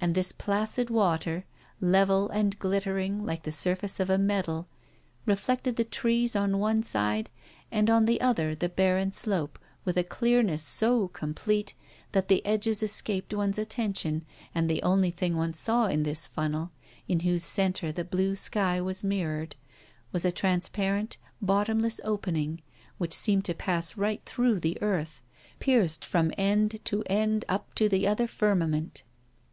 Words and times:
And 0.00 0.16
this 0.16 0.32
placid 0.32 0.90
water, 0.90 1.44
level 1.80 2.28
and 2.30 2.58
glittering, 2.58 3.24
like 3.24 3.44
the 3.44 3.52
surface 3.52 4.00
of 4.00 4.10
a 4.10 4.18
medal, 4.18 4.66
reflected 5.26 5.76
the 5.76 5.84
trees 5.84 6.34
on 6.34 6.58
one 6.58 6.82
side, 6.82 7.30
and 7.70 7.88
on 7.88 8.06
the 8.06 8.20
other 8.20 8.56
the 8.56 8.68
barren 8.68 9.12
slope, 9.12 9.60
with 9.84 9.96
a 9.96 10.02
clearness 10.02 10.60
so 10.64 11.06
complete 11.06 11.74
that 12.10 12.26
the 12.26 12.44
edges 12.44 12.82
escaped 12.82 13.32
one's 13.32 13.58
attention, 13.58 14.26
and 14.56 14.68
the 14.68 14.82
only 14.82 15.12
thing 15.12 15.36
one 15.36 15.54
saw 15.54 15.86
in 15.86 16.02
this 16.02 16.26
funnel, 16.26 16.72
in 17.06 17.20
whose 17.20 17.44
center 17.44 17.92
the 17.92 18.02
blue 18.04 18.34
sky 18.34 18.80
was 18.80 19.04
mirrored, 19.04 19.54
was 20.10 20.24
a 20.24 20.32
transparent, 20.32 21.16
bottomless 21.40 22.00
opening, 22.02 22.60
which 22.98 23.12
seemed 23.12 23.44
to 23.44 23.54
pass 23.54 23.96
right 23.96 24.24
through 24.26 24.58
the 24.58 24.82
earth, 24.82 25.22
pierced 25.60 26.04
from 26.04 26.32
end 26.36 26.84
to 26.84 27.04
end 27.06 27.44
up 27.48 27.72
to 27.76 27.88
the 27.88 28.04
other 28.04 28.26
firmament. 28.26 29.04